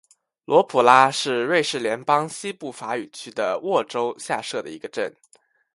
[0.45, 5.15] 罗普拉是瑞士联邦西部法语区的沃州下设的一个镇。